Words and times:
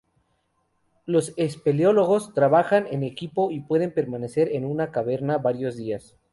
Los 1.05 1.31
espeleólogos 1.37 2.33
trabajan 2.33 2.87
en 2.89 3.03
equipo 3.03 3.51
y 3.51 3.59
pueden 3.59 3.93
permanecer 3.93 4.49
en 4.51 4.65
una 4.65 4.89
caverna 4.91 5.37
varios 5.37 5.77
días. 5.77 6.17